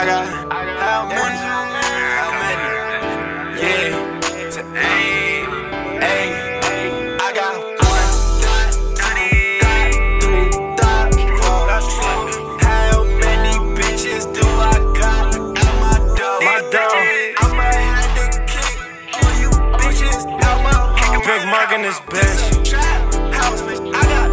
I 0.00 0.06
got 0.06 0.28
how 0.78 1.08
many? 1.08 1.18
How 1.18 2.30
many? 2.38 2.66
Yeah, 3.60 3.98
my 20.62 21.22
Big 21.26 21.42
mug 21.50 21.72
in 21.74 21.82
this 21.82 21.98
bitch. 21.98 22.64
Trap 22.64 23.34
house, 23.34 23.62
bitch. 23.62 23.94
I 23.94 24.02
got. 24.04 24.28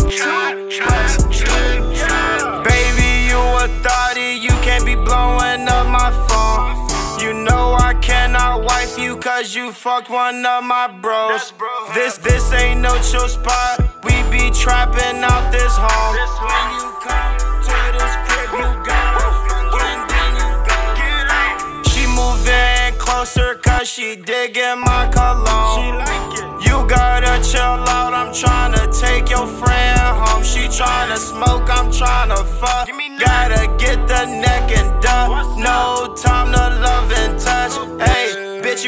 Wife 8.65 8.97
you 8.97 9.15
cause 9.17 9.55
you 9.55 9.71
fucked 9.71 10.09
one 10.09 10.43
of 10.45 10.63
my 10.63 10.87
bros. 11.01 11.53
This 11.93 12.17
this 12.17 12.51
ain't 12.51 12.81
no 12.81 12.93
chill 13.01 13.27
spot. 13.27 13.79
We 14.03 14.15
be 14.33 14.49
trapping 14.49 15.21
out 15.23 15.51
this 15.51 15.75
home. 15.77 16.13
When 16.49 16.67
you 16.75 16.87
come 17.05 17.33
to 17.67 17.77
this 17.95 18.13
crib, 18.25 18.49
you 18.59 18.69
gotta 18.89 19.27
fucking 19.45 20.01
then 20.09 20.31
you 20.41 20.49
gotta 20.65 20.97
get 20.99 21.27
out. 21.41 21.57
She 21.91 22.03
moving 22.19 22.97
closer 22.97 23.55
cause 23.55 23.87
she 23.87 24.15
digging 24.15 24.79
my 24.81 25.03
cologne. 25.13 25.75
She 25.77 25.85
like 26.01 26.33
it. 26.41 26.45
You 26.67 26.87
gotta 26.87 27.33
chill 27.47 27.79
out, 27.97 28.13
I'm 28.13 28.33
tryna 28.33 28.83
take 28.99 29.29
your 29.29 29.47
friend 29.47 29.99
home. 29.99 30.43
She 30.43 30.63
tryna 30.67 31.17
smoke, 31.17 31.69
I'm 31.69 31.87
tryna 31.91 32.43
fuck. 32.59 32.89
Gotta 33.19 33.67
get 33.77 34.07
the 34.07 34.25
neck 34.25 34.71
and 34.77 34.91
duck. 35.01 35.29
No 35.57 36.13
time 36.17 36.51
to 36.51 36.64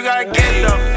gotta 0.08 0.24
get 0.24 0.62
the 0.62 0.97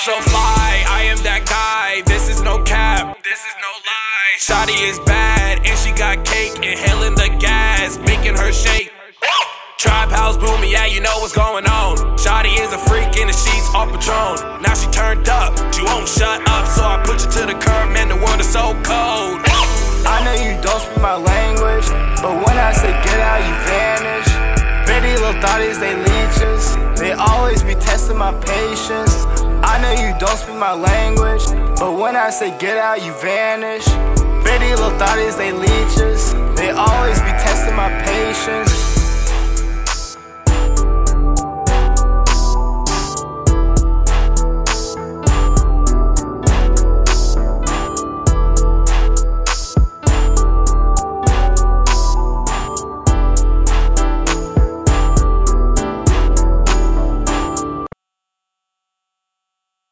so 0.00 0.16
fly, 0.32 0.80
I 0.88 1.12
am 1.12 1.20
that 1.28 1.44
guy. 1.44 2.00
This 2.08 2.32
is 2.32 2.40
no 2.40 2.56
cap, 2.64 3.20
this 3.20 3.36
is 3.36 3.56
no 3.60 3.68
lie. 3.84 4.32
Shotty 4.40 4.80
is 4.88 4.96
bad, 5.04 5.60
and 5.60 5.76
she 5.76 5.92
got 5.92 6.24
cake, 6.24 6.56
inhaling 6.64 7.12
the 7.20 7.28
gas, 7.36 8.00
making 8.08 8.32
her 8.32 8.48
shake. 8.48 8.88
Tribe 9.76 10.08
house 10.08 10.40
booming, 10.40 10.72
yeah, 10.72 10.88
you 10.88 11.04
know 11.04 11.12
what's 11.20 11.36
going 11.36 11.68
on. 11.68 12.00
Shotty 12.16 12.56
is 12.56 12.72
a 12.72 12.80
freak 12.88 13.12
in 13.20 13.28
the 13.28 13.36
sheets, 13.36 13.68
all 13.76 13.84
Patron. 13.92 14.64
Now 14.64 14.72
she 14.72 14.88
turned 14.88 15.28
up, 15.28 15.52
she 15.68 15.84
won't 15.84 16.08
shut 16.08 16.48
up, 16.48 16.64
so 16.64 16.80
I 16.80 16.96
put 17.04 17.20
you 17.20 17.28
to 17.36 17.52
the 17.52 17.56
curb, 17.60 17.92
man, 17.92 18.08
the 18.08 18.16
world 18.16 18.40
is 18.40 18.48
so 18.48 18.72
cold. 18.80 19.44
I 20.08 20.24
know 20.24 20.32
you 20.32 20.56
don't 20.64 20.80
speak 20.80 20.96
my 21.04 21.20
language, 21.20 21.84
but 22.24 22.40
when 22.40 22.56
I 22.56 22.72
say 22.72 22.88
get 23.04 23.20
out, 23.20 23.44
you 23.44 23.52
vanish. 23.68 24.32
Pretty 24.88 25.12
little 25.20 25.36
thotties, 25.44 25.76
they 25.76 25.92
leeches. 25.92 26.72
They 26.98 27.12
always 27.12 27.62
be 27.62 27.74
testing 27.74 28.18
my 28.18 28.32
patience. 28.40 29.09
Know 29.90 29.96
you 29.96 30.14
don't 30.20 30.36
speak 30.38 30.54
my 30.54 30.72
language, 30.72 31.42
but 31.80 31.98
when 31.98 32.14
I 32.14 32.30
say 32.30 32.56
get 32.58 32.78
out, 32.78 33.02
you 33.02 33.12
vanish. 33.14 33.84
Pretty 34.44 34.70
little 34.70 34.94
thotties, 35.02 35.36
they 35.36 35.50
leeches. 35.50 36.32
They 36.54 36.70
always 36.70 37.18
be 37.18 37.32
testing 37.42 37.74
my 37.74 37.90
patience. 38.04 38.29